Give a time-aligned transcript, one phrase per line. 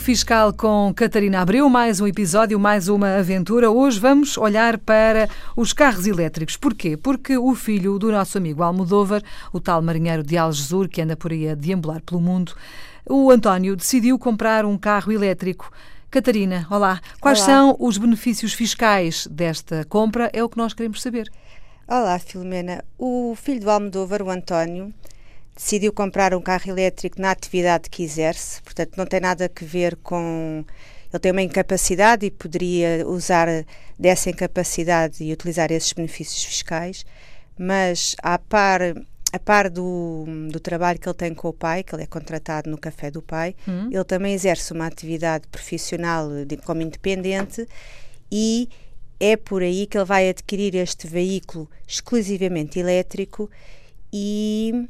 [0.00, 3.70] Fiscal com Catarina Abreu, mais um episódio, mais uma aventura.
[3.70, 6.56] Hoje vamos olhar para os carros elétricos.
[6.56, 6.96] Porquê?
[6.96, 11.30] Porque o filho do nosso amigo Almodóvar, o tal marinheiro de Algesur, que anda por
[11.30, 12.54] aí a deambular pelo mundo,
[13.06, 15.70] o António decidiu comprar um carro elétrico.
[16.10, 17.00] Catarina, olá.
[17.20, 17.46] Quais olá.
[17.46, 20.30] são os benefícios fiscais desta compra?
[20.32, 21.30] É o que nós queremos saber.
[21.86, 22.82] Olá, Filomena.
[22.98, 24.94] O filho do Almodóvar, o António,
[25.54, 29.96] decidiu comprar um carro elétrico na atividade que exerce, portanto não tem nada a ver
[29.96, 30.64] com.
[31.12, 33.48] Ele tem uma incapacidade e poderia usar
[33.98, 37.04] dessa incapacidade e utilizar esses benefícios fiscais,
[37.58, 38.80] mas a par,
[39.32, 42.70] a par do, do trabalho que ele tem com o pai, que ele é contratado
[42.70, 43.88] no café do pai, Hum.
[43.90, 47.66] ele também exerce uma atividade profissional de- como independente
[48.30, 48.68] e
[49.18, 53.50] é por aí que ele vai adquirir este veículo exclusivamente elétrico
[54.12, 54.88] e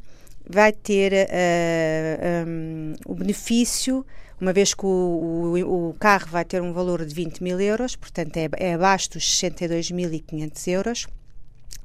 [0.53, 4.05] vai ter eh, um, o benefício,
[4.41, 7.95] uma vez que o, o- o carro vai ter um valor de 20 mil euros,
[7.97, 11.07] portanto é, é abaixo dos 62.500 euros,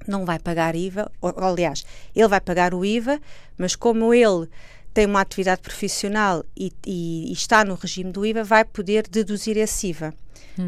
[0.08, 3.19] não vai pagar IVA, ou, aliás, ele vai pagar o IVA,
[3.58, 4.47] mas como ele
[4.93, 9.58] tem uma atividade profissional e, e- e está no regime do IVA, vai poder deduzir
[9.58, 10.13] esse IVA.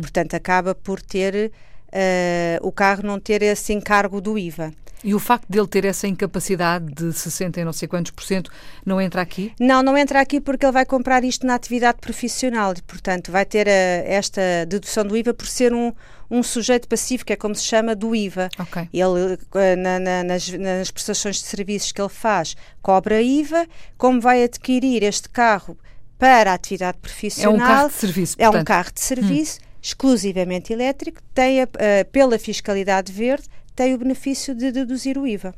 [0.01, 1.51] Portanto, acaba por ter
[1.91, 4.73] eh, o carro não ter esse encargo do IVA.
[5.03, 8.23] E o facto de ele ter essa incapacidade de 60 e não sei quantos por
[8.23, 8.51] cento
[8.85, 9.53] não entra aqui?
[9.59, 13.45] Não, não entra aqui porque ele vai comprar isto na atividade profissional e, portanto, vai
[13.45, 15.93] ter eh, esta dedução do IVA por ser um,
[16.31, 18.49] um sujeito passivo, que é como se chama, do IVA.
[18.59, 18.89] Ok.
[18.91, 23.67] Ele, eh, na- na- nas, nas prestações de serviços que ele faz, cobra IVA.
[23.97, 25.77] Como vai adquirir este carro
[26.17, 30.73] para a atividade É profissional, um carro de serviço, é um carro de serviço exclusivamente
[30.73, 33.47] elétrico, tem a- eh, pela fiscalidade verde,
[33.77, 35.53] tem o benefício de deduzir o IVA.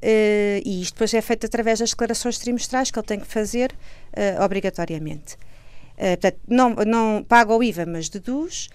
[0.00, 3.74] Eh, e isto depois é feito através das declarações trimestrais que ele tem que fazer
[4.12, 5.36] eh, obrigatoriamente.
[5.96, 8.68] Eh, portanto, não, não paga o IVA, mas deduz.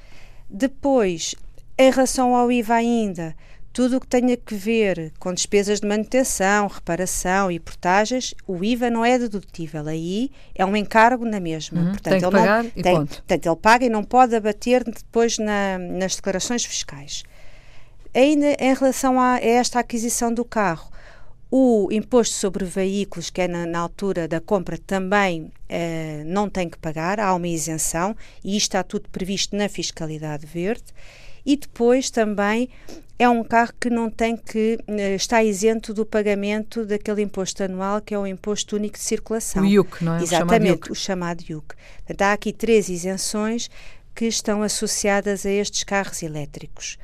[0.50, 1.34] Depois,
[1.78, 3.34] em relação ao IVA ainda,
[3.72, 8.90] tudo o que tenha que ver com despesas de manutenção, reparação e portagens, o IVA
[8.90, 9.88] não é dedutível.
[9.88, 11.80] Aí é um encargo na mesma.
[11.80, 13.16] Uhum, Portanto, tem que ele não- pagar e tem- ponto.
[13.16, 17.24] Portanto, ele paga e não pode abater depois na- nas declarações fiscais.
[18.14, 20.92] Ainda em relação a, a esta aquisição do carro,
[21.50, 26.68] o imposto sobre veículos, que é na, na altura da compra, também eh, não tem
[26.68, 30.86] que pagar, há uma isenção e isto está tudo previsto na fiscalidade verde.
[31.46, 32.70] E depois também
[33.20, 38.02] é um carro que não tem que eh, está isento do pagamento daquele imposto anual
[38.02, 39.62] que é o imposto único de circulação.
[39.62, 40.24] O IUC, não é?
[40.24, 41.76] Exatamente, o chamado IUC.
[41.98, 43.70] Portanto, há aqui três isenções
[44.16, 46.98] que estão associadas a estes carros elétricos.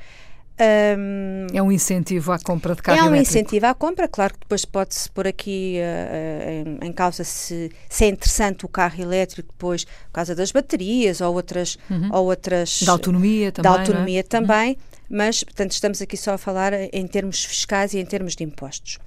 [0.60, 3.30] Ahm, É um incentivo à compra de carro é um elétrico.
[3.30, 8.04] incentivo à compra, claro que depois pode-se pôr aqui eh, em, em causa se, se
[8.04, 11.78] é interessante o carro elétrico depois por causa das baterias ou outras,
[12.12, 13.72] ou outras Da autonomia também.
[13.72, 13.80] da é?
[13.80, 14.78] autonomia também,
[15.10, 19.00] mas portanto estamos aqui só a falar em termos fiscais e em termos de impostos.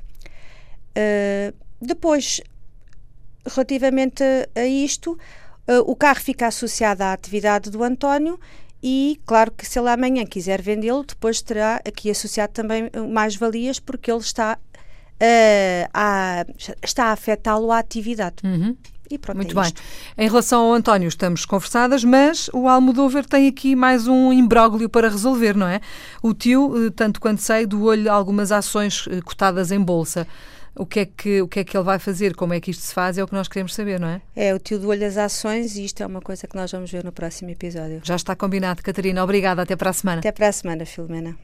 [0.96, 2.40] Uh, depois,
[3.46, 5.12] relativamente a, a isto,
[5.68, 8.38] uh, o carro fica associado à atividade do António
[8.82, 13.36] e, claro que se ele amanhã quiser vendê-lo, depois terá aqui associado também uh, mais
[13.36, 16.44] valias porque ele está, uh, a,
[16.82, 18.36] está a afetá-lo à atividade.
[18.42, 18.76] Uhum.
[19.12, 19.64] E pronto, Muito é bem.
[19.64, 19.82] isto.
[20.16, 25.10] Em relação ao António, estamos conversadas, mas o Almodóvar tem aqui mais um imbróglio para
[25.10, 25.80] resolver, não é?
[26.22, 30.26] O tio, eh, tanto quanto sei, doou-lhe algumas ações eh, cotadas em bolsa.
[30.74, 32.34] O que, é que, o que é que ele vai fazer?
[32.34, 33.18] Como é que isto se faz?
[33.18, 34.22] É o que nós queremos saber, não é?
[34.34, 36.90] É o tio do olho às ações e isto é uma coisa que nós vamos
[36.90, 38.00] ver no próximo episódio.
[38.02, 38.82] Já está combinado.
[38.82, 39.62] Catarina, obrigada.
[39.62, 40.20] Até para a semana.
[40.20, 41.36] Até para a semana, Filomena.